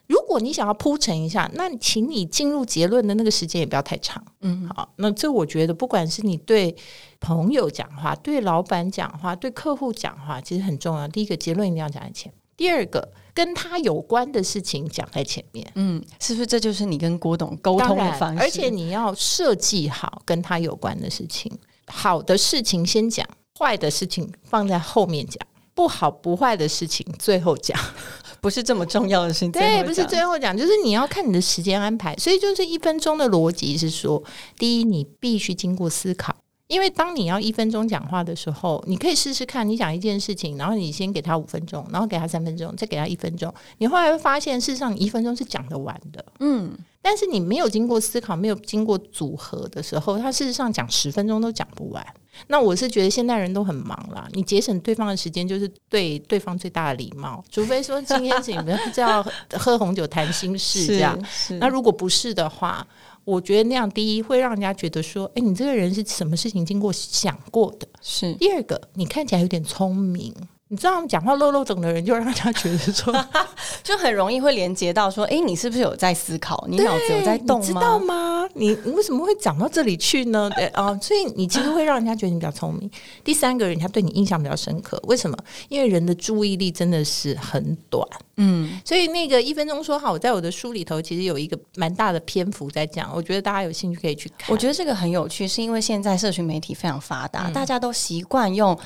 [0.08, 4.22] 如果你想要铺陈一下，那请你进入结论的那个时间也不要太长。
[4.42, 6.76] 嗯，好，那这我觉得，不管是你对
[7.20, 11.08] 朋友讲话、对老板讲话、对客户讲话，其实很重要。
[11.08, 13.08] 第一个结论一定要讲在前，第二个
[13.40, 15.66] 跟他有关的事情讲在前面。
[15.76, 18.44] 嗯，是不是这就是你跟郭董沟通的方式？
[18.44, 21.50] 而且你要设计好跟他有关的事情，
[21.88, 23.26] 好的事情先讲，
[23.58, 25.40] 坏的事情放在后面讲。
[25.74, 27.80] 不好不坏的事情最后讲，
[28.42, 29.52] 不是这么重要的事情。
[29.54, 32.14] 对，不是最后讲，就是你要看你的时间安排。
[32.18, 34.22] 所以就是一分钟的逻辑是说，
[34.58, 36.36] 第一，你必须经过思考，
[36.70, 46.24] 因为当你要一分钟讲话的时候，你可以试试看，你讲一件事情，然后你先给他五分钟，然后给他三分钟，再给他一分钟，你后来会发现，事实上你一分钟是讲得完的。
[46.40, 46.72] 嗯。
[47.02, 52.06] 但是你没有经过思考，没有经过组合的时候，他事实上讲十分钟都讲不完。
[52.48, 57.42] 那我是觉得现代人都很忙啦，你节省对方的时间就是对对方最大的礼貌。
[57.50, 61.18] 除非说今天是你们是要喝红酒谈心事这样，
[61.62, 62.86] 那如果不是的话，
[63.30, 67.88] 我觉得那样第一会让人家觉得说，哎，你这个人是什么事情经过想过的？
[68.02, 70.34] 是第二个，你看起来有点聪明。
[70.72, 73.12] 你知道，讲话漏漏等的人，就让人家觉得说，
[73.82, 76.64] 就很容易会连接到说，哎，你是不是有在思考？
[76.70, 77.66] 你脑子有在动吗？
[77.66, 78.48] 知道吗？
[78.54, 80.48] 你为什么会讲到这里去呢？
[80.56, 82.90] 对啊，所以你其实会让人家觉得你比较聪明。
[83.24, 85.36] 第三个人，他对你印象比较深刻，为什么？
[85.70, 88.08] 因为人的注意力真的是很短。
[88.38, 94.52] 嗯，所以那个一分钟说好，我在我的书里头其实有一个蛮大的篇幅在讲，我觉得大家有兴趣可以去看。
[94.52, 98.78] 我觉得这个很有趣，是因为现在社群媒体非常发达，大家都习惯用。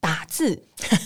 [0.00, 0.58] 打字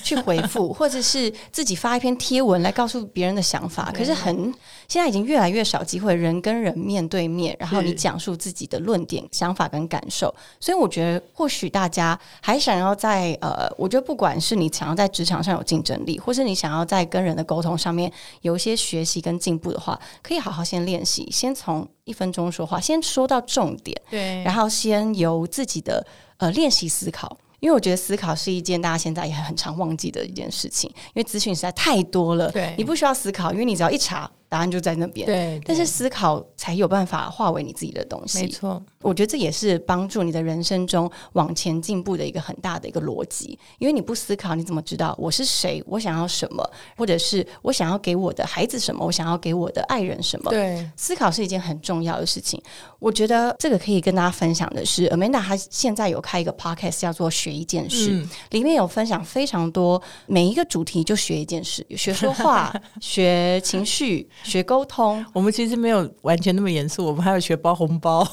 [0.05, 4.55] 去回复， 或者是自己发一篇贴文来告诉别人的想法，可是很
[4.87, 10.33] 现在已经越来越少机会人跟人面对面，然后你讲述自己的论点、想法跟感受。
[10.61, 18.11] 所以我觉得，或许大家还想要在呃，我觉得不管是你想要在职场上有竞争力，或是你想要在跟人的沟通上面
[18.43, 27.37] 有一些学习跟进步的话，可以好好先练习，先从一分钟说话，先说到重点，对，然后先由自己的呃练习思考。
[27.65, 34.31] 因为我觉得思考是一件大家现在也很常忘记的一件事情，因为资讯实在太多了，对你不需要思考，因为你只要一查。
[34.55, 35.61] 答案就在那边，对。
[35.65, 38.81] 但是思考才有办法化为你自己的东西，没错。
[39.03, 43.59] 我觉得这也是帮助你的人生中往前进步的一个很大的一个逻辑。
[43.79, 45.83] 因为你不思考，你怎么知道我是谁？
[45.89, 46.71] 我想要什么？
[46.97, 49.05] 或者是我想要给我的孩子什么？
[49.05, 50.51] 我想要给我的爱人什么？
[50.53, 52.63] 对，思考是一件很重要的事情。
[53.01, 64.29] 我觉得这个可以跟大家分享的是，Amanda 她现在有开一个 podcast 叫做“学一件事”，里面有分享非常多，每一个主题就学一件事，学说话， 学情绪。
[64.45, 68.25] 学沟通，我们其实没有完全那么严肃，我们还要学包红包。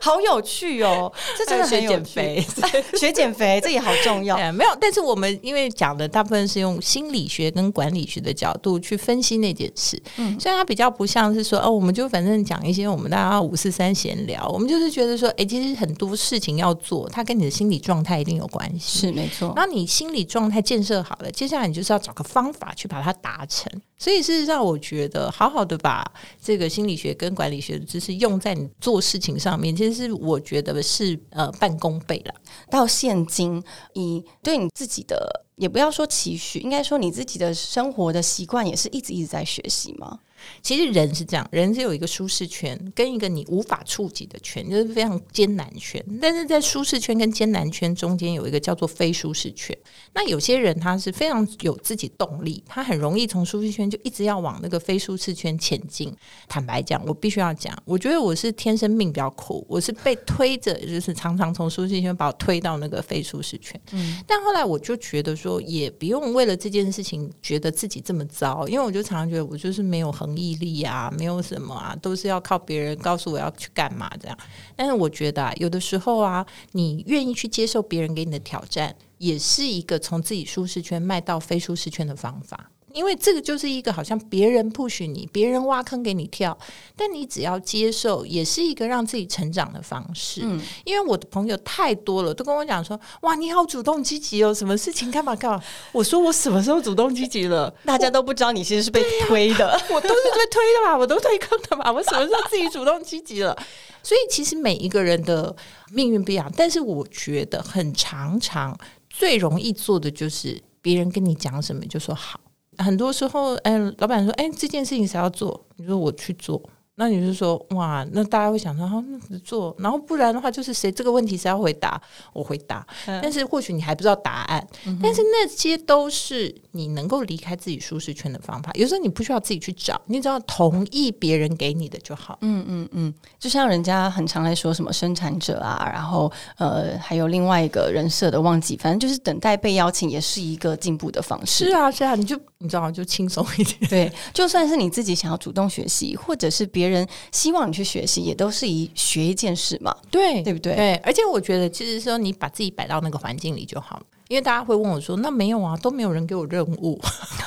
[0.00, 1.12] 好有趣哦！
[1.38, 2.44] 这真的很减肥，
[2.98, 4.36] 学减肥这也好重要。
[4.50, 19.52] 没有，但是我们因为讲的大部分是用心理学跟管理学的角度去分析那件事，嗯，虽然它比较不像是说哦，我们就反正讲一些我们大家五四三闲聊，我们就是觉得说，哎，其实很多事情要做，它跟你的心理状态一定有关系，是没错。
[19.54, 23.70] 那你心理状态建设好了，接下来你就是要找个方法去把它达成。
[24.02, 26.04] 所以事实上，我觉得好好的把
[26.42, 32.34] 这个心理学跟管理学的知识用在你做事情上面，其实是我觉得是呃半功倍了。
[32.68, 33.62] 到现今，
[33.94, 40.18] 你对你自己的，也不要说期许，应该说你自己的生活的习惯，也是一直一直在学习吗？
[40.62, 46.04] 其实人是这样，人是有一个舒适圈跟一个你无法触及的圈，就是非常艰难圈。
[46.20, 49.76] 但是在舒适圈跟艰难圈中间有一个叫做非舒适圈。
[50.12, 56.12] 那有些人他是非常有自己动力，他很容易从舒适圈就一直要往那个非舒适圈前进。
[56.48, 63.80] 坦白讲，我必须要讲，我觉得我是天生命比较苦，我是被推着，就是常常从舒适圈把我推到那个非舒适圈。
[63.92, 70.31] 嗯，但后来我就觉得说，也不用为了这件事情觉得自己这么糟，因为我就常常觉得我就是没有很。
[70.36, 74.36] 毅力啊，没有什么啊，都是要靠别人告诉我要去干嘛这样。
[74.74, 82.71] 但是我觉得啊，有的时候啊，你愿意去接受别人给你的挑战，也是一个从自己舒适圈迈到非舒适圈的方法。
[82.94, 86.56] 因为这个就是一个好像别人不许你，别人挖坑给你跳，
[86.96, 90.42] 但你只要接受，也是一个让自己成长的方式。
[90.44, 95.62] 嗯，因为我的朋友太多了，都跟我讲说：“哇，你好主动积极哦，什么事情干嘛干嘛。”
[95.92, 97.72] 我说：“我什么时候主动积极了？
[97.84, 103.56] 大家都不知道你其实是被推的， 我都是被推的吧，我都推坑的吧，我什么时候自己主动积极了？
[104.02, 105.54] 所以其实每一个人的
[105.92, 108.76] 命运不一样，但是我觉得很常常
[109.08, 112.40] 最容易做的就是别人跟你讲什么就说好。”
[112.82, 115.64] 很多时候，哎，老板说，哎，这件事情谁要做？
[115.76, 116.62] 你说我去做。
[116.96, 118.06] 那你就说哇？
[118.12, 122.00] 那大家会想说哈，那做，然后不然的话，就是谁这个问题谁要回答？
[122.34, 122.86] 我回答。
[123.06, 124.64] 但是或许你还不知道答案，
[125.02, 128.70] 但是那些都是你能够离开自己舒适圈的方法。
[128.74, 132.38] 有时候你不需要自己去找，你只要同意别人给你的就好。
[132.42, 141.64] 嗯嗯嗯，就像人家很常来说什么生产者啊，然后呃，还有另外一个人设的忘记，反正就是等待被邀请，也是一个进步的方式。
[141.64, 143.78] 是啊，是啊，你就你知道就轻松一点。
[143.90, 146.92] 对，就算是你自己想要主动学习，或者是别。
[146.92, 150.76] 人希望你去学习，也都是以学一件事嘛，对对不对？
[150.76, 157.00] 对，而且我觉得，其实说你把自己摆到那个环境里就好了，因为大家会问我说：“那没有啊，都没有人给我任务。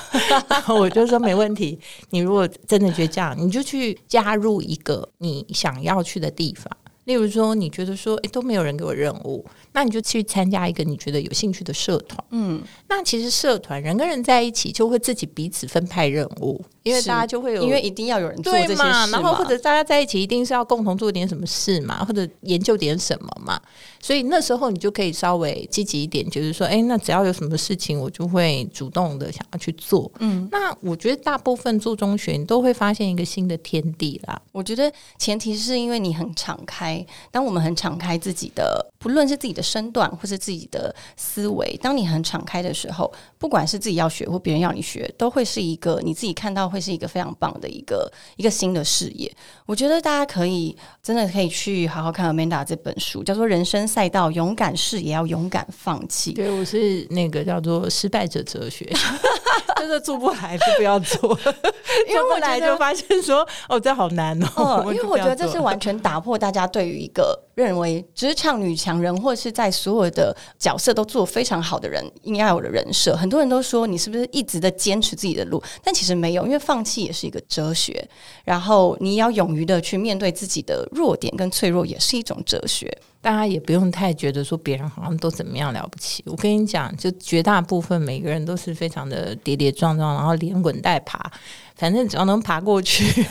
[0.80, 1.80] ”我就说没问题。
[2.10, 6.76] 你如果真的觉得这样，你就去加入一个你想要去的地方。
[7.06, 9.46] 例如说，你觉得说，哎，都没有人给我任务。
[9.74, 12.24] 那你就去参加一个你觉得有兴趣的社团。
[12.32, 19.06] 嗯，那其实社团人跟人在一起，就会自己彼此分派任务，因为大家就会有，因为一定要有人做这些事嘛。
[19.08, 23.62] 然后或者大家在一起，一定是要共同做点什么事嘛，或者研究点什么嘛。
[24.00, 30.10] 所以那时候你就可以稍微积极一点，就是说，哎，那只要有什么事情，我就会主动的想要去做。
[30.20, 34.42] 嗯，那我觉得大部分做中学，你都会发现一个新的天地啦。
[34.54, 39.66] 我觉得前提是因为你很敞开，当我们很敞开自己的，不论是自己的。
[39.66, 49.32] 身段或是自己的思维，当你很敞开的时候，不管是自己要学或别人要你学，都会是一个你自己看到会是一个非常棒的一个一个新的事业。
[49.66, 56.34] 我觉得大家可以真的可以去好好看 Amanda 这本书，叫做《人生赛道：勇敢试也要勇敢放弃》。
[56.36, 58.86] 对我是那个叫做失败者哲学，
[59.78, 61.40] 真的做不来就不要做，
[62.10, 64.84] 因为后来就发现说哦，这好难哦。
[64.94, 75.62] 因为我觉得这是完全打破大家对于一个认为职场女强人或是在所有的角色都做非常好的人应该有的人设，很多人都说你是不是一直在坚持自己的路？
[75.84, 78.08] 但其实没有，因为放弃也是一个哲学。
[78.44, 82.96] 然后你要勇于的去面对自己的弱点跟脆弱，也是一种哲学。
[83.22, 86.24] 大家也不用太觉得说别人好像都怎么样了不起。
[86.28, 91.32] 我跟你讲，就绝大部分每个人都是非常的跌跌撞撞，然后连滚带爬，
[91.76, 93.26] 反正只要能爬过去。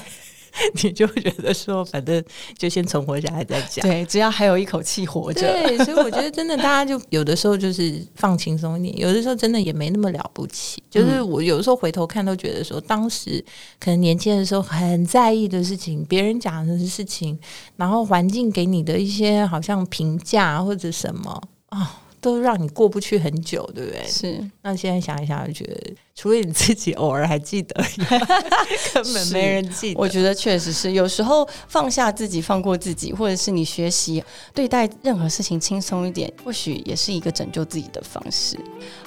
[0.83, 2.23] 你就觉得说，反正
[2.57, 3.83] 就先存活下来再讲。
[3.83, 5.41] 对，只要还有一口气活着。
[5.41, 10.83] 对，所以我觉得真的，大家就有的时候就是放轻松一点，有的时候真的也没那么了不起。
[10.89, 13.45] 就是我有的时候回头看，都觉得说，当时
[13.81, 17.39] 可能年轻的时候很在意的事情，别人讲的事情，
[17.77, 22.01] 然后环境给你的一些好像评价或者什么啊。
[22.25, 24.03] 都让你过不去很久，对不对？
[24.09, 24.51] 是。
[24.63, 27.75] 那现在想一想，就觉得除了你自己偶尔还记得，
[28.95, 30.01] 根本没人记得。
[30.01, 38.59] 我觉得确实是，有时候放下自己，放过自己，或者是你学习对待任何事情轻松一点，或许也是一个拯救自己的方式。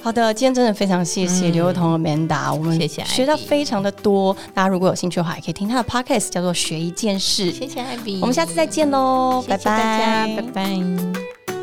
[0.03, 4.35] 好的，今天真的非常谢谢刘幼彤和 Manda，我们学到非常的多。
[4.53, 7.51] 大家如果有兴趣的话，也可以听他的 Podcast，叫做学一件事。
[7.51, 11.56] 谢谢艾比，我们下次再见喽，拜拜，拜拜。